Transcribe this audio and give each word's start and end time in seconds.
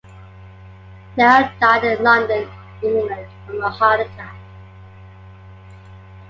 Neill 1.15 1.51
died 1.59 1.83
in 1.83 2.03
London, 2.03 2.49
England, 2.81 3.27
from 3.45 3.61
a 3.61 3.69
heart 3.69 3.99
attack. 3.99 4.35